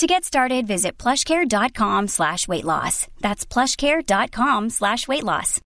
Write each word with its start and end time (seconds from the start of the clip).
To 0.00 0.06
get 0.06 0.24
started, 0.24 0.66
visit 0.66 0.96
plushcare.com 0.96 2.08
slash 2.08 2.48
weight 2.48 2.64
loss. 2.64 3.06
That's 3.20 3.44
plushcare.com 3.44 4.70
slash 4.70 5.06
weight 5.06 5.22
loss. 5.22 5.60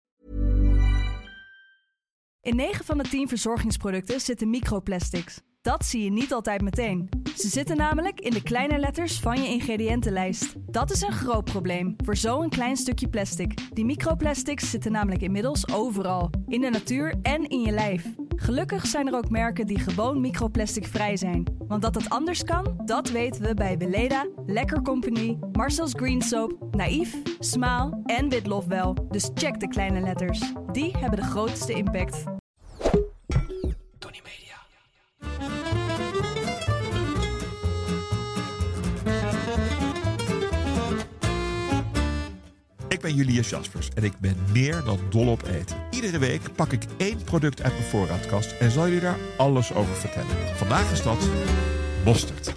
In 2.40 2.56
9 2.56 2.84
van 2.84 2.98
de 2.98 3.04
10 3.08 3.28
verzorgingsproducten 3.28 4.20
zitten 4.20 4.50
microplastics. 4.50 5.40
Dat 5.62 5.84
zie 5.84 6.04
je 6.04 6.10
niet 6.10 6.32
altijd 6.32 6.62
meteen. 6.62 7.08
Ze 7.36 7.48
zitten 7.48 7.76
namelijk 7.76 8.20
in 8.20 8.30
de 8.30 8.42
kleine 8.42 8.78
letters 8.78 9.20
van 9.20 9.42
je 9.42 9.48
ingrediëntenlijst. 9.48 10.54
Dat 10.70 10.90
is 10.90 11.00
een 11.00 11.12
groot 11.12 11.44
probleem 11.44 11.96
voor 12.04 12.16
zo'n 12.16 12.48
klein 12.48 12.76
stukje 12.76 13.08
plastic. 13.08 13.74
Die 13.74 13.84
microplastics 13.84 14.70
zitten 14.70 14.92
namelijk 14.92 15.22
inmiddels 15.22 15.72
overal. 15.72 16.30
In 16.46 16.60
de 16.60 16.70
natuur 16.70 17.14
en 17.22 17.48
in 17.48 17.60
je 17.60 17.72
lijf. 17.72 18.06
Gelukkig 18.36 18.86
zijn 18.86 19.06
er 19.06 19.16
ook 19.16 19.30
merken 19.30 19.66
die 19.66 19.78
gewoon 19.78 20.20
microplastic 20.20 20.86
vrij 20.86 21.16
zijn. 21.16 21.44
Want 21.68 21.82
dat 21.82 21.94
het 21.94 22.10
anders 22.10 22.44
kan, 22.44 22.82
dat 22.84 23.10
weten 23.10 23.42
we 23.42 23.54
bij 23.54 23.78
Weleda, 23.78 24.26
Lekker 24.46 24.82
Company, 24.82 25.38
Marcel's 25.52 25.92
Green 25.96 26.22
Soap, 26.22 26.66
Naïef, 26.70 27.16
Smaal 27.38 28.02
en 28.04 28.28
Witlof 28.28 28.66
wel. 28.66 29.08
Dus 29.10 29.30
check 29.34 29.60
de 29.60 29.68
kleine 29.68 30.00
letters. 30.00 30.52
Die 30.72 30.96
hebben 30.96 31.18
de 31.18 31.26
grootste 31.26 31.72
impact. 31.72 32.33
Ben 43.04 43.14
Julius 43.14 43.48
Jaspers 43.48 43.88
en 43.94 44.04
ik 44.04 44.18
ben 44.18 44.36
meer 44.52 44.82
dan 44.84 44.98
dol 45.10 45.26
op 45.26 45.42
eten. 45.42 45.76
Iedere 45.90 46.18
week 46.18 46.54
pak 46.54 46.72
ik 46.72 46.84
één 46.96 47.24
product 47.24 47.62
uit 47.62 47.72
mijn 47.72 47.84
voorraadkast 47.84 48.54
en 48.60 48.70
zal 48.70 48.84
jullie 48.84 49.00
daar 49.00 49.18
alles 49.36 49.72
over 49.72 49.94
vertellen. 49.94 50.56
Vandaag 50.56 50.92
is 50.92 51.02
dat 51.02 51.28
mosterd. 52.04 52.54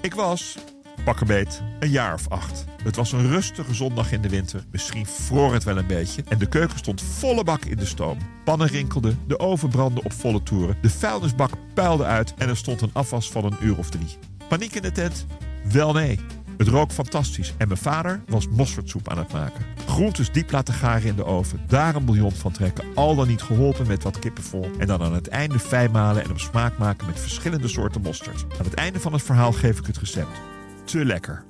Ik 0.00 0.14
was, 0.14 0.58
pak 1.04 1.20
een 1.20 1.26
beet, 1.26 1.62
een 1.80 1.90
jaar 1.90 2.14
of 2.14 2.28
acht. 2.28 2.64
Het 2.82 2.96
was 2.96 3.12
een 3.12 3.28
rustige 3.28 3.74
zondag 3.74 4.12
in 4.12 4.22
de 4.22 4.28
winter. 4.28 4.64
Misschien 4.70 5.06
vroor 5.06 5.52
het 5.52 5.64
wel 5.64 5.76
een 5.76 5.86
beetje. 5.86 6.24
En 6.28 6.38
de 6.38 6.48
keuken 6.48 6.78
stond 6.78 7.02
volle 7.02 7.44
bak 7.44 7.64
in 7.64 7.76
de 7.76 7.86
stoom. 7.86 8.18
Pannen 8.44 8.68
rinkelden, 8.68 9.20
de 9.26 9.38
oven 9.38 9.68
brandde 9.68 10.02
op 10.02 10.12
volle 10.12 10.42
toeren. 10.42 10.76
De 10.82 10.90
vuilnisbak 10.90 11.50
puilde 11.74 12.04
uit 12.04 12.34
en 12.38 12.48
er 12.48 12.56
stond 12.56 12.80
een 12.80 12.92
afwas 12.92 13.30
van 13.30 13.44
een 13.44 13.56
uur 13.60 13.78
of 13.78 13.90
drie. 13.90 14.18
Paniek 14.48 14.74
in 14.74 14.82
de 14.82 14.92
tent? 14.92 15.26
Wel 15.72 15.92
nee. 15.92 16.18
Het 16.56 16.68
rook 16.68 16.92
fantastisch 16.92 17.54
en 17.58 17.68
mijn 17.68 17.80
vader 17.80 18.20
was 18.26 18.48
mosterdsoep 18.48 19.08
aan 19.08 19.18
het 19.18 19.32
maken. 19.32 19.64
Groentes 19.86 20.32
diep 20.32 20.50
laten 20.50 20.74
garen 20.74 21.08
in 21.08 21.16
de 21.16 21.24
oven, 21.24 21.60
daar 21.66 21.94
een 21.94 22.04
bouillon 22.04 22.32
van 22.32 22.52
trekken, 22.52 22.84
al 22.94 23.14
dan 23.14 23.28
niet 23.28 23.42
geholpen 23.42 23.86
met 23.86 24.02
wat 24.02 24.18
kippenvol. 24.18 24.70
En 24.78 24.86
dan 24.86 25.02
aan 25.02 25.14
het 25.14 25.28
einde 25.28 25.58
fijn 25.58 25.90
malen 25.90 26.24
en 26.24 26.30
op 26.30 26.38
smaak 26.38 26.78
maken 26.78 27.06
met 27.06 27.20
verschillende 27.20 27.68
soorten 27.68 28.00
mosterd. 28.00 28.44
Aan 28.58 28.64
het 28.64 28.74
einde 28.74 29.00
van 29.00 29.12
het 29.12 29.22
verhaal 29.22 29.52
geef 29.52 29.78
ik 29.78 29.86
het 29.86 29.98
recept. 29.98 30.40
Te 30.84 31.04
lekker. 31.04 31.44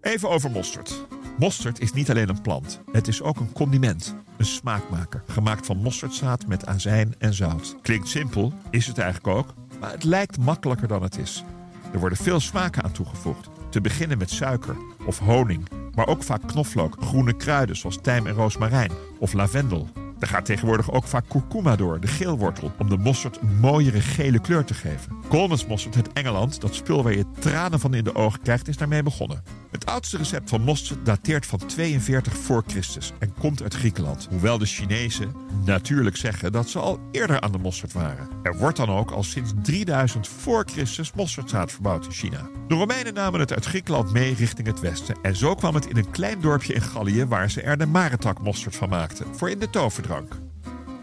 Even 0.00 0.30
over 0.30 0.50
mosterd. 0.50 1.06
Mosterd 1.38 1.80
is 1.80 1.92
niet 1.92 2.10
alleen 2.10 2.28
een 2.28 2.40
plant, 2.40 2.80
het 2.92 3.08
is 3.08 3.22
ook 3.22 3.40
een 3.40 3.52
condiment, 3.52 4.16
een 4.36 4.44
smaakmaker, 4.44 5.22
gemaakt 5.26 5.66
van 5.66 5.76
mosterdzaad 5.76 6.46
met 6.46 6.66
azijn 6.66 7.14
en 7.18 7.34
zout. 7.34 7.76
Klinkt 7.82 8.08
simpel, 8.08 8.52
is 8.70 8.86
het 8.86 8.98
eigenlijk 8.98 9.36
ook, 9.36 9.54
maar 9.80 9.90
het 9.90 10.04
lijkt 10.04 10.38
makkelijker 10.38 10.88
dan 10.88 11.02
het 11.02 11.18
is. 11.18 11.44
Er 11.92 11.98
worden 11.98 12.18
veel 12.18 12.40
smaken 12.40 12.82
aan 12.82 12.92
toegevoegd. 12.92 13.48
Te 13.70 13.80
beginnen 13.80 14.18
met 14.18 14.30
suiker 14.30 14.76
of 15.06 15.18
honing, 15.18 15.68
maar 15.94 16.06
ook 16.06 16.22
vaak 16.22 16.46
knoflook, 16.46 16.96
groene 17.00 17.36
kruiden 17.36 17.76
zoals 17.76 17.98
tijm 18.02 18.26
en 18.26 18.34
roosmarijn 18.34 18.90
of 19.18 19.32
lavendel. 19.32 19.88
Er 20.18 20.26
gaat 20.26 20.44
tegenwoordig 20.44 20.92
ook 20.92 21.04
vaak 21.04 21.24
kurkuma 21.28 21.76
door, 21.76 22.00
de 22.00 22.06
geelwortel, 22.06 22.72
om 22.78 22.88
de 22.88 22.96
mosterd 22.96 23.38
een 23.40 23.58
mooiere 23.60 24.00
gele 24.00 24.40
kleur 24.40 24.64
te 24.64 24.74
geven. 24.74 25.12
Coleman's 25.28 25.66
mosterd 25.66 25.96
uit 25.96 26.12
Engeland, 26.12 26.60
dat 26.60 26.74
spul 26.74 27.02
waar 27.02 27.16
je 27.16 27.24
tranen 27.38 27.80
van 27.80 27.94
in 27.94 28.04
de 28.04 28.14
ogen 28.14 28.40
krijgt, 28.42 28.68
is 28.68 28.76
daarmee 28.76 29.02
begonnen. 29.02 29.42
Het 29.70 29.86
oudste 29.86 30.16
recept 30.16 30.50
van 30.50 30.60
mosterd 30.60 31.06
dateert 31.06 31.46
van 31.46 31.58
42 31.58 32.36
voor 32.36 32.62
Christus 32.66 33.12
en 33.18 33.34
komt 33.38 33.62
uit 33.62 33.74
Griekenland. 33.74 34.26
Hoewel 34.30 34.58
de 34.58 34.66
Chinezen 34.66 35.34
natuurlijk 35.64 36.16
zeggen 36.16 36.52
dat 36.52 36.68
ze 36.68 36.78
al 36.78 37.00
eerder 37.12 37.40
aan 37.40 37.52
de 37.52 37.58
mosterd 37.58 37.92
waren. 37.92 38.28
Er 38.42 38.58
wordt 38.58 38.76
dan 38.76 38.88
ook 38.88 39.10
al 39.10 39.22
sinds 39.22 39.52
3000 39.62 40.28
voor 40.28 40.64
Christus 40.66 41.12
mosterdzaad 41.12 41.72
verbouwd 41.72 42.04
in 42.04 42.12
China. 42.12 42.48
De 42.68 42.74
Romeinen 42.74 43.14
namen 43.14 43.40
het 43.40 43.52
uit 43.52 43.64
Griekenland 43.64 44.12
mee 44.12 44.34
richting 44.34 44.66
het 44.66 44.80
westen. 44.80 45.16
En 45.22 45.36
zo 45.36 45.54
kwam 45.54 45.74
het 45.74 45.86
in 45.86 45.96
een 45.96 46.10
klein 46.10 46.40
dorpje 46.40 46.74
in 46.74 46.82
Gallië 46.82 47.24
waar 47.24 47.50
ze 47.50 47.62
er 47.62 47.78
de 47.78 47.86
maretak 47.86 48.42
mosterd 48.42 48.76
van 48.76 48.88
maakten. 48.88 49.34
Voor 49.34 49.50
in 49.50 49.58
de 49.58 49.70
toverdrank. 49.70 50.49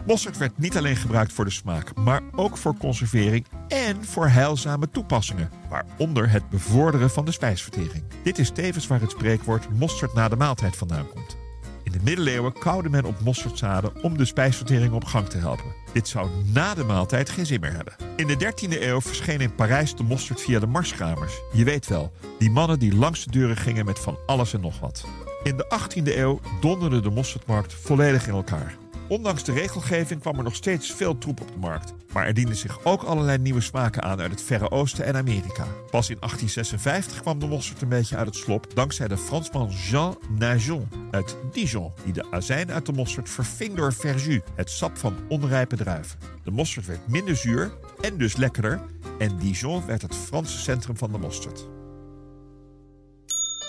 Mosterd 0.08 0.36
werd 0.36 0.58
niet 0.58 0.76
alleen 0.76 0.96
gebruikt 0.96 1.32
voor 1.32 1.44
de 1.44 1.50
smaak, 1.50 1.94
maar 1.94 2.22
ook 2.36 2.56
voor 2.56 2.76
conservering 2.76 3.46
en 3.68 4.04
voor 4.04 4.28
heilzame 4.28 4.90
toepassingen, 4.90 5.50
waaronder 5.68 6.30
het 6.30 6.48
bevorderen 6.48 7.10
van 7.10 7.24
de 7.24 7.32
spijsvertering. 7.32 8.04
Dit 8.22 8.38
is 8.38 8.50
tevens 8.50 8.86
waar 8.86 9.00
het 9.00 9.10
spreekwoord 9.10 9.78
mosterd 9.78 10.14
na 10.14 10.28
de 10.28 10.36
maaltijd 10.36 10.76
vandaan 10.76 11.08
komt. 11.08 11.36
In 11.82 11.92
de 11.92 11.98
middeleeuwen 12.02 12.52
koude 12.52 12.88
men 12.88 13.04
op 13.04 13.20
mosterdzaden 13.20 14.02
om 14.02 14.16
de 14.16 14.24
spijsvertering 14.24 14.92
op 14.92 15.04
gang 15.04 15.28
te 15.28 15.38
helpen. 15.38 15.74
Dit 15.92 16.08
zou 16.08 16.30
na 16.52 16.74
de 16.74 16.84
maaltijd 16.84 17.30
geen 17.30 17.46
zin 17.46 17.60
meer 17.60 17.72
hebben. 17.72 17.96
In 18.16 18.26
de 18.26 18.36
13e 18.36 18.82
eeuw 18.82 19.00
verscheen 19.00 19.40
in 19.40 19.54
Parijs 19.54 19.96
de 19.96 20.02
mosterd 20.02 20.40
via 20.40 20.58
de 20.58 20.66
marskramers. 20.66 21.32
Je 21.52 21.64
weet 21.64 21.86
wel, 21.86 22.12
die 22.38 22.50
mannen 22.50 22.78
die 22.78 22.94
langs 22.94 23.24
de 23.24 23.30
deuren 23.30 23.56
gingen 23.56 23.84
met 23.84 23.98
van 23.98 24.18
alles 24.26 24.54
en 24.54 24.60
nog 24.60 24.80
wat. 24.80 25.04
In 25.42 25.56
de 25.56 25.78
18e 25.80 26.16
eeuw 26.16 26.40
donderde 26.60 27.00
de 27.00 27.10
mosterdmarkt 27.10 27.74
volledig 27.74 28.26
in 28.26 28.34
elkaar. 28.34 28.76
Ondanks 29.08 29.44
de 29.44 29.52
regelgeving 29.52 30.20
kwam 30.20 30.36
er 30.36 30.44
nog 30.44 30.54
steeds 30.54 30.92
veel 30.92 31.18
troep 31.18 31.40
op 31.40 31.52
de 31.52 31.58
markt. 31.58 31.94
Maar 32.12 32.26
er 32.26 32.34
dienden 32.34 32.56
zich 32.56 32.84
ook 32.84 33.02
allerlei 33.02 33.38
nieuwe 33.38 33.60
smaken 33.60 34.02
aan 34.02 34.20
uit 34.20 34.30
het 34.30 34.42
Verre 34.42 34.70
Oosten 34.70 35.04
en 35.04 35.16
Amerika. 35.16 35.66
Pas 35.90 36.10
in 36.10 36.16
1856 36.20 37.20
kwam 37.20 37.38
de 37.38 37.46
mosterd 37.46 37.82
een 37.82 37.88
beetje 37.88 38.16
uit 38.16 38.26
het 38.26 38.36
slop 38.36 38.74
dankzij 38.74 39.08
de 39.08 39.18
Fransman 39.18 39.70
Jean 39.70 40.18
Najon 40.38 40.88
uit 41.10 41.36
Dijon, 41.52 41.92
die 42.04 42.12
de 42.12 42.30
azijn 42.30 42.72
uit 42.72 42.86
de 42.86 42.92
mosterd 42.92 43.30
verving 43.30 43.74
door 43.74 43.92
verjus, 43.92 44.40
het 44.54 44.70
sap 44.70 44.96
van 44.96 45.16
onrijpe 45.28 45.76
druiven. 45.76 46.18
De 46.44 46.50
mosterd 46.50 46.86
werd 46.86 47.08
minder 47.08 47.36
zuur 47.36 47.70
en 48.00 48.18
dus 48.18 48.36
lekkerder 48.36 48.80
en 49.18 49.38
Dijon 49.38 49.86
werd 49.86 50.02
het 50.02 50.16
Franse 50.16 50.58
centrum 50.58 50.96
van 50.96 51.12
de 51.12 51.18
mosterd. 51.18 51.66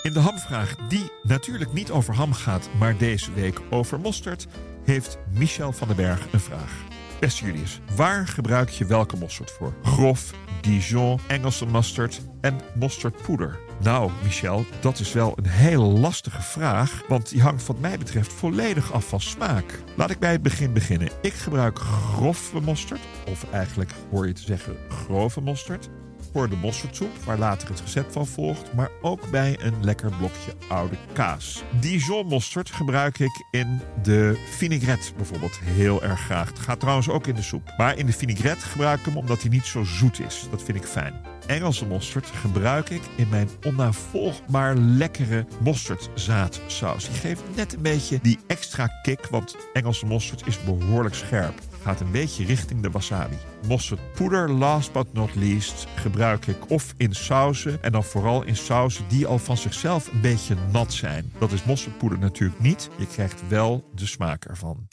In 0.03 0.13
de 0.13 0.19
hamvraag, 0.19 0.75
die 0.87 1.11
natuurlijk 1.23 1.73
niet 1.73 1.91
over 1.91 2.15
ham 2.15 2.33
gaat, 2.33 2.69
maar 2.79 2.97
deze 2.97 3.33
week 3.33 3.61
over 3.69 3.99
mosterd, 3.99 4.47
heeft 4.89 5.17
Michel 5.33 5.71
van 5.71 5.87
den 5.87 5.97
Berg 5.97 6.27
een 6.31 6.39
vraag. 6.39 6.83
Beste 7.19 7.45
Julius, 7.45 7.79
waar 7.95 8.27
gebruik 8.27 8.69
je 8.69 8.85
welke 8.85 9.17
mosterd 9.17 9.51
voor? 9.51 9.73
Grof, 9.83 10.33
Dijon, 10.61 11.19
Engelse 11.27 11.65
mosterd 11.65 12.21
en 12.41 12.59
mosterdpoeder? 12.75 13.59
Nou, 13.83 14.11
Michel, 14.23 14.65
dat 14.81 14.99
is 14.99 15.13
wel 15.13 15.33
een 15.35 15.47
hele 15.47 15.83
lastige 15.83 16.41
vraag, 16.41 17.03
want 17.07 17.29
die 17.29 17.41
hangt 17.41 17.65
wat 17.65 17.79
mij 17.79 17.97
betreft 17.97 18.33
volledig 18.33 18.93
af 18.93 19.07
van 19.07 19.21
smaak. 19.21 19.81
Laat 19.95 20.09
ik 20.09 20.19
bij 20.19 20.31
het 20.31 20.41
begin 20.41 20.73
beginnen. 20.73 21.09
Ik 21.21 21.33
gebruik 21.33 21.79
grove 21.79 22.59
mosterd, 22.59 23.01
of 23.27 23.51
eigenlijk 23.51 23.91
hoor 24.11 24.27
je 24.27 24.33
te 24.33 24.41
zeggen 24.41 24.77
grove 24.89 25.41
mosterd 25.41 25.89
voor 26.33 26.49
de 26.49 26.55
mosterdsoep, 26.55 27.17
waar 27.25 27.37
later 27.37 27.69
het 27.69 27.81
recept 27.81 28.13
van 28.13 28.27
volgt, 28.27 28.73
maar 28.73 28.89
ook 29.01 29.29
bij 29.31 29.57
een 29.61 29.83
lekker 29.83 30.11
blokje 30.17 30.53
oude 30.69 30.95
kaas. 31.13 31.63
Dijon 31.79 32.27
mosterd 32.27 32.69
gebruik 32.71 33.19
ik 33.19 33.45
in 33.51 33.81
de 34.03 34.45
vinaigrette 34.49 35.13
bijvoorbeeld 35.15 35.59
heel 35.59 36.03
erg 36.03 36.19
graag. 36.19 36.47
Het 36.47 36.59
gaat 36.59 36.79
trouwens 36.79 37.09
ook 37.09 37.27
in 37.27 37.35
de 37.35 37.41
soep. 37.41 37.73
Maar 37.77 37.97
in 37.97 38.05
de 38.05 38.13
vinaigrette 38.13 38.65
gebruik 38.65 38.99
ik 38.99 39.05
hem 39.05 39.17
omdat 39.17 39.41
hij 39.41 39.49
niet 39.49 39.65
zo 39.65 39.83
zoet 39.83 40.19
is. 40.19 40.47
Dat 40.51 40.63
vind 40.63 40.77
ik 40.77 40.83
fijn. 40.83 41.13
Engelse 41.47 41.85
mosterd 41.85 42.25
gebruik 42.25 42.89
ik 42.89 43.01
in 43.15 43.29
mijn 43.29 43.49
onnavolgbaar 43.65 44.75
lekkere 44.75 45.45
mosterdzaadsaus. 45.63 47.09
Die 47.09 47.19
geeft 47.19 47.43
net 47.55 47.73
een 47.73 47.81
beetje 47.81 48.19
die 48.21 48.39
extra 48.47 48.87
kick, 49.01 49.27
want 49.29 49.55
Engelse 49.73 50.05
mosterd 50.05 50.47
is 50.47 50.63
behoorlijk 50.63 51.15
scherp 51.15 51.68
gaat 51.81 51.99
een 51.99 52.11
beetje 52.11 52.45
richting 52.45 52.81
de 52.81 52.91
wasabi. 52.91 53.35
Mosterdpoeder, 53.67 54.51
last 54.51 54.91
but 54.91 55.13
not 55.13 55.35
least, 55.35 55.87
gebruik 55.95 56.47
ik 56.47 56.69
of 56.69 56.93
in 56.97 57.13
sauzen 57.13 57.83
en 57.83 57.91
dan 57.91 58.03
vooral 58.03 58.43
in 58.43 58.55
sauzen 58.55 59.05
die 59.07 59.27
al 59.27 59.39
van 59.39 59.57
zichzelf 59.57 60.11
een 60.11 60.21
beetje 60.21 60.55
nat 60.71 60.93
zijn. 60.93 61.31
Dat 61.39 61.51
is 61.51 61.63
mosterdpoeder 61.63 62.19
natuurlijk 62.19 62.59
niet. 62.59 62.89
Je 62.97 63.07
krijgt 63.07 63.47
wel 63.47 63.89
de 63.95 64.05
smaak 64.05 64.45
ervan. 64.45 64.87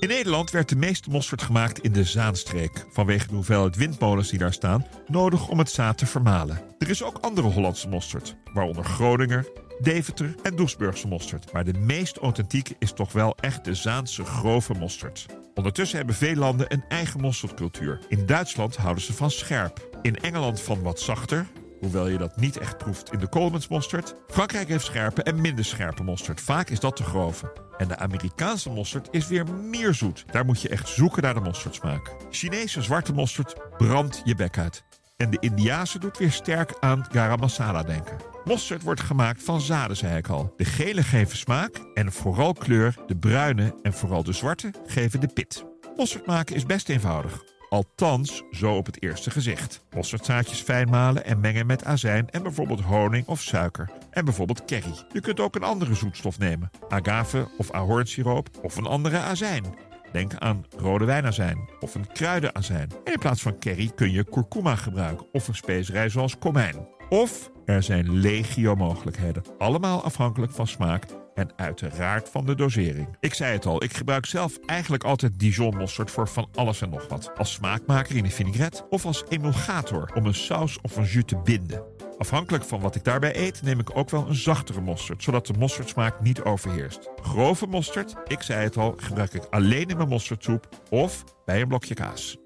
In 0.00 0.08
Nederland 0.08 0.50
werd 0.50 0.68
de 0.68 0.76
meeste 0.76 1.10
mosterd 1.10 1.42
gemaakt 1.42 1.78
in 1.78 1.92
de 1.92 2.04
Zaanstreek. 2.04 2.86
Vanwege 2.90 3.28
de 3.28 3.34
hoeveelheid 3.34 3.76
windmolens 3.76 4.30
die 4.30 4.38
daar 4.38 4.52
staan, 4.52 4.86
nodig 5.06 5.48
om 5.48 5.58
het 5.58 5.70
zaad 5.70 5.98
te 5.98 6.06
vermalen. 6.06 6.60
Er 6.78 6.88
is 6.88 7.02
ook 7.02 7.18
andere 7.20 7.48
Hollandse 7.48 7.88
mosterd, 7.88 8.36
waaronder 8.54 8.84
Groninger, 8.84 9.46
Deventer 9.80 10.34
en 10.42 10.56
Doesburgse 10.56 11.08
mosterd. 11.08 11.52
Maar 11.52 11.64
de 11.64 11.78
meest 11.78 12.16
authentieke 12.16 12.76
is 12.78 12.92
toch 12.92 13.12
wel 13.12 13.36
echt 13.40 13.64
de 13.64 13.74
Zaanse 13.74 14.24
grove 14.24 14.74
mosterd. 14.74 15.26
Ondertussen 15.58 15.96
hebben 15.96 16.14
veel 16.14 16.34
landen 16.34 16.72
een 16.72 16.84
eigen 16.88 17.20
mosterdcultuur. 17.20 17.98
In 18.08 18.26
Duitsland 18.26 18.76
houden 18.76 19.02
ze 19.02 19.12
van 19.12 19.30
scherp. 19.30 19.98
In 20.02 20.16
Engeland 20.16 20.60
van 20.60 20.82
wat 20.82 21.00
zachter, 21.00 21.46
hoewel 21.80 22.08
je 22.08 22.18
dat 22.18 22.36
niet 22.36 22.58
echt 22.58 22.78
proeft 22.78 23.12
in 23.12 23.18
de 23.18 23.28
Coleman's 23.28 23.68
mosterd. 23.68 24.14
Frankrijk 24.28 24.68
heeft 24.68 24.84
scherpe 24.84 25.22
en 25.22 25.40
minder 25.40 25.64
scherpe 25.64 26.02
mosterd. 26.02 26.40
Vaak 26.40 26.70
is 26.70 26.80
dat 26.80 26.96
te 26.96 27.02
grove. 27.02 27.52
En 27.76 27.88
de 27.88 27.96
Amerikaanse 27.96 28.70
mosterd 28.70 29.08
is 29.10 29.28
weer 29.28 29.46
meer 29.54 29.94
zoet. 29.94 30.24
Daar 30.30 30.44
moet 30.44 30.60
je 30.60 30.68
echt 30.68 30.88
zoeken 30.88 31.22
naar 31.22 31.34
de 31.34 31.40
mosterdsmaak. 31.40 32.14
Chinese 32.30 32.82
zwarte 32.82 33.12
mosterd 33.12 33.54
brandt 33.76 34.20
je 34.24 34.34
bek 34.34 34.58
uit. 34.58 34.84
En 35.18 35.30
de 35.30 35.36
Indiase 35.40 35.98
doet 35.98 36.18
weer 36.18 36.32
sterk 36.32 36.76
aan 36.80 37.06
garam 37.10 37.40
masala 37.40 37.82
denken. 37.82 38.16
Mosterd 38.44 38.82
wordt 38.82 39.00
gemaakt 39.00 39.42
van 39.42 39.60
zaden, 39.60 39.96
zei 39.96 40.16
ik 40.16 40.28
al. 40.28 40.54
De 40.56 40.64
gele 40.64 41.02
geven 41.02 41.38
smaak 41.38 41.80
en 41.94 42.12
vooral 42.12 42.52
kleur. 42.52 42.94
De 43.06 43.16
bruine 43.16 43.74
en 43.82 43.92
vooral 43.92 44.22
de 44.22 44.32
zwarte 44.32 44.70
geven 44.86 45.20
de 45.20 45.28
pit. 45.28 45.64
Mosterd 45.96 46.26
maken 46.26 46.54
is 46.56 46.66
best 46.66 46.88
eenvoudig. 46.88 47.44
Althans, 47.68 48.42
zo 48.50 48.76
op 48.76 48.86
het 48.86 49.02
eerste 49.02 49.30
gezicht. 49.30 49.84
Mosterdzaadjes 49.90 50.60
fijn 50.60 50.88
malen 50.88 51.24
en 51.24 51.40
mengen 51.40 51.66
met 51.66 51.84
azijn 51.84 52.30
en 52.30 52.42
bijvoorbeeld 52.42 52.80
honing 52.80 53.26
of 53.26 53.40
suiker. 53.40 53.90
En 54.10 54.24
bijvoorbeeld 54.24 54.64
curry. 54.64 55.06
Je 55.12 55.20
kunt 55.20 55.40
ook 55.40 55.54
een 55.54 55.62
andere 55.62 55.94
zoetstof 55.94 56.38
nemen. 56.38 56.70
Agave 56.88 57.48
of 57.56 57.70
ahornsiroop 57.70 58.48
of 58.62 58.76
een 58.76 58.86
andere 58.86 59.18
azijn. 59.18 59.64
Denk 60.12 60.34
aan 60.34 60.64
rode 60.76 61.04
wijnazijn 61.04 61.68
of 61.80 61.94
een 61.94 62.12
kruidenazijn. 62.12 62.90
En 63.04 63.12
in 63.12 63.18
plaats 63.18 63.42
van 63.42 63.58
curry 63.58 63.90
kun 63.94 64.10
je 64.10 64.24
kurkuma 64.24 64.74
gebruiken 64.74 65.26
of 65.32 65.48
een 65.48 65.54
specerij 65.54 66.08
zoals 66.08 66.38
komijn. 66.38 66.88
Of 67.08 67.50
er 67.64 67.82
zijn 67.82 68.18
legio 68.18 68.74
mogelijkheden. 68.74 69.42
Allemaal 69.58 70.02
afhankelijk 70.02 70.52
van 70.52 70.66
smaak 70.66 71.04
en 71.34 71.50
uiteraard 71.56 72.28
van 72.28 72.46
de 72.46 72.54
dosering. 72.54 73.16
Ik 73.20 73.34
zei 73.34 73.52
het 73.52 73.66
al, 73.66 73.82
ik 73.82 73.96
gebruik 73.96 74.26
zelf 74.26 74.58
eigenlijk 74.66 75.04
altijd 75.04 75.38
Dijon 75.38 75.76
mosterd 75.76 76.10
voor 76.10 76.28
van 76.28 76.48
alles 76.54 76.80
en 76.80 76.90
nog 76.90 77.08
wat. 77.08 77.32
Als 77.36 77.52
smaakmaker 77.52 78.16
in 78.16 78.24
een 78.24 78.30
vinaigrette 78.30 78.86
of 78.90 79.06
als 79.06 79.24
emulgator 79.28 80.10
om 80.14 80.26
een 80.26 80.34
saus 80.34 80.80
of 80.80 80.96
een 80.96 81.04
jus 81.04 81.22
te 81.26 81.36
binden. 81.36 81.82
Afhankelijk 82.18 82.64
van 82.64 82.80
wat 82.80 82.94
ik 82.94 83.04
daarbij 83.04 83.36
eet, 83.36 83.62
neem 83.62 83.80
ik 83.80 83.96
ook 83.96 84.10
wel 84.10 84.28
een 84.28 84.34
zachtere 84.34 84.80
mosterd, 84.80 85.22
zodat 85.22 85.46
de 85.46 85.52
mosterdsmaak 85.52 86.20
niet 86.20 86.42
overheerst. 86.42 87.10
Grove 87.22 87.66
mosterd, 87.66 88.14
ik 88.26 88.42
zei 88.42 88.64
het 88.64 88.76
al, 88.76 88.94
gebruik 88.96 89.32
ik 89.32 89.46
alleen 89.50 89.86
in 89.88 89.96
mijn 89.96 90.08
mosterdsoep 90.08 90.68
of 90.90 91.24
bij 91.44 91.60
een 91.60 91.68
blokje 91.68 91.94
kaas. 91.94 92.36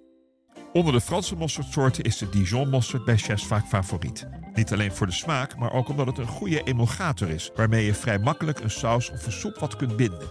Onder 0.73 0.93
de 0.93 1.01
Franse 1.01 1.37
mosterdsoorten 1.37 2.05
is 2.05 2.19
de 2.19 2.29
Dijon 2.29 2.69
mosterd 2.69 3.05
bij 3.05 3.17
chefs 3.17 3.47
vaak 3.47 3.67
favoriet. 3.67 4.27
Niet 4.55 4.73
alleen 4.73 4.93
voor 4.93 5.07
de 5.07 5.13
smaak, 5.13 5.57
maar 5.57 5.73
ook 5.73 5.89
omdat 5.89 6.07
het 6.07 6.19
een 6.19 6.27
goede 6.27 6.63
emulgator 6.63 7.29
is, 7.29 7.51
waarmee 7.55 7.85
je 7.85 7.95
vrij 7.95 8.19
makkelijk 8.19 8.61
een 8.61 8.71
saus 8.71 9.11
of 9.11 9.27
een 9.27 9.33
soep 9.33 9.59
wat 9.59 9.77
kunt 9.77 9.97
binden. 9.97 10.29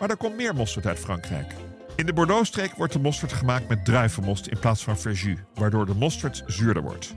Maar 0.00 0.10
er 0.10 0.16
komt 0.16 0.36
meer 0.36 0.54
mosterd 0.54 0.86
uit 0.86 0.98
Frankrijk. 0.98 1.54
In 1.96 2.06
de 2.06 2.12
Bordeaux-streek 2.12 2.74
wordt 2.76 2.92
de 2.92 2.98
mosterd 2.98 3.32
gemaakt 3.32 3.68
met 3.68 3.84
druivenmost 3.84 4.46
in 4.46 4.58
plaats 4.58 4.84
van 4.84 4.98
verjus, 4.98 5.38
waardoor 5.54 5.86
de 5.86 5.94
mosterd 5.94 6.42
zuurder 6.46 6.82
wordt. 6.82 7.14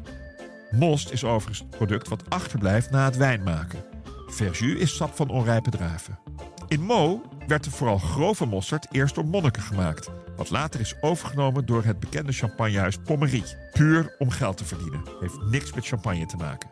Most 0.79 1.11
is 1.11 1.23
overigens 1.23 1.59
het 1.59 1.69
product 1.69 2.07
wat 2.07 2.29
achterblijft 2.29 2.91
na 2.91 3.05
het 3.05 3.17
wijn 3.17 3.43
maken. 3.43 3.83
Verjus 4.27 4.79
is 4.79 4.95
sap 4.95 5.15
van 5.15 5.29
onrijpe 5.29 5.69
druiven. 5.69 6.19
In 6.67 6.85
Meaux 6.85 7.27
werd 7.47 7.63
de 7.63 7.71
vooral 7.71 7.97
grove 7.97 8.45
mosterd 8.45 8.87
eerst 8.91 9.15
door 9.15 9.25
monniken 9.25 9.61
gemaakt, 9.61 10.09
wat 10.35 10.49
later 10.49 10.79
is 10.79 10.95
overgenomen 11.01 11.65
door 11.65 11.83
het 11.83 11.99
bekende 11.99 12.31
champagnehuis 12.31 12.97
Pommery. 12.97 13.43
Puur 13.71 14.15
om 14.17 14.29
geld 14.29 14.57
te 14.57 14.65
verdienen. 14.65 15.01
Heeft 15.19 15.41
niks 15.41 15.73
met 15.73 15.85
champagne 15.85 16.25
te 16.25 16.37
maken. 16.37 16.69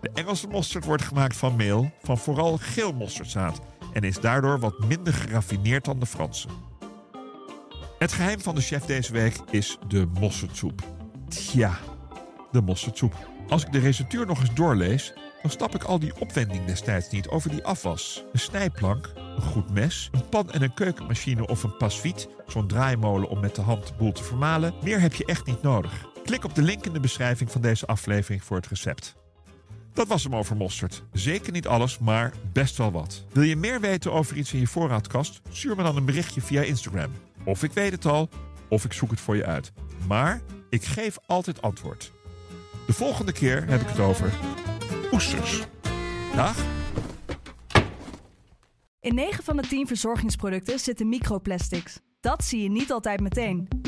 De 0.00 0.10
Engelse 0.14 0.48
mosterd 0.48 0.84
wordt 0.84 1.02
gemaakt 1.02 1.36
van 1.36 1.56
meel 1.56 1.90
van 2.02 2.18
vooral 2.18 2.56
geel 2.56 2.92
mosterdzaad 2.92 3.60
en 3.92 4.02
is 4.02 4.20
daardoor 4.20 4.58
wat 4.58 4.78
minder 4.78 5.12
geraffineerd 5.12 5.84
dan 5.84 5.98
de 5.98 6.06
Franse. 6.06 6.48
Het 7.98 8.12
geheim 8.12 8.40
van 8.40 8.54
de 8.54 8.60
chef 8.60 8.84
deze 8.84 9.12
week 9.12 9.36
is 9.50 9.78
de 9.88 10.06
mosterdsoep. 10.20 10.82
Tja, 11.28 11.78
de 12.52 12.60
mosterdsoep. 12.60 13.14
Als 13.48 13.64
ik 13.64 13.72
de 13.72 13.78
receptuur 13.78 14.26
nog 14.26 14.40
eens 14.40 14.54
doorlees, 14.54 15.12
dan 15.42 15.50
stap 15.50 15.74
ik 15.74 15.84
al 15.84 15.98
die 15.98 16.20
opwending 16.20 16.64
destijds 16.64 17.10
niet 17.10 17.28
over 17.28 17.50
die 17.50 17.64
afwas. 17.64 18.24
Een 18.32 18.38
snijplank, 18.38 19.12
een 19.36 19.42
goed 19.42 19.70
mes, 19.70 20.08
een 20.12 20.28
pan 20.28 20.50
en 20.50 20.62
een 20.62 20.74
keukenmachine 20.74 21.46
of 21.46 21.62
een 21.62 21.76
pasviet, 21.76 22.28
zo'n 22.46 22.66
draaimolen 22.66 23.28
om 23.28 23.40
met 23.40 23.54
de 23.54 23.62
hand 23.62 23.86
de 23.86 23.94
boel 23.98 24.12
te 24.12 24.22
vermalen. 24.22 24.74
Meer 24.82 25.00
heb 25.00 25.14
je 25.14 25.24
echt 25.24 25.46
niet 25.46 25.62
nodig. 25.62 26.06
Klik 26.24 26.44
op 26.44 26.54
de 26.54 26.62
link 26.62 26.86
in 26.86 26.92
de 26.92 27.00
beschrijving 27.00 27.50
van 27.50 27.60
deze 27.60 27.86
aflevering 27.86 28.42
voor 28.42 28.56
het 28.56 28.66
recept. 28.66 29.16
Dat 29.92 30.08
was 30.08 30.22
hem 30.22 30.36
over 30.36 30.56
mosterd. 30.56 31.02
Zeker 31.12 31.52
niet 31.52 31.66
alles, 31.66 31.98
maar 31.98 32.32
best 32.52 32.76
wel 32.76 32.92
wat. 32.92 33.24
Wil 33.32 33.42
je 33.42 33.56
meer 33.56 33.80
weten 33.80 34.12
over 34.12 34.36
iets 34.36 34.52
in 34.52 34.60
je 34.60 34.66
voorraadkast? 34.66 35.40
Stuur 35.50 35.76
me 35.76 35.82
dan 35.82 35.96
een 35.96 36.04
berichtje 36.04 36.40
via 36.40 36.62
Instagram. 36.62 37.10
Of 37.44 37.62
ik 37.62 37.72
weet 37.72 37.92
het 37.92 38.06
al, 38.06 38.28
of 38.68 38.84
ik 38.84 38.92
zoek 38.92 39.10
het 39.10 39.20
voor 39.20 39.36
je 39.36 39.44
uit. 39.44 39.72
Maar 40.06 40.40
ik 40.70 40.84
geef 40.84 41.18
altijd 41.26 41.62
antwoord. 41.62 42.12
De 42.88 42.94
volgende 42.94 43.32
keer 43.32 43.68
heb 43.68 43.80
ik 43.80 43.86
het 43.86 43.98
over 43.98 44.32
oesters. 45.12 45.66
Dag. 46.34 46.64
In 49.00 49.14
9 49.14 49.44
van 49.44 49.56
de 49.56 49.62
10 49.62 49.86
verzorgingsproducten 49.86 50.78
zitten 50.78 51.08
microplastics. 51.08 52.00
Dat 52.20 52.44
zie 52.44 52.62
je 52.62 52.70
niet 52.70 52.92
altijd 52.92 53.20
meteen. 53.20 53.68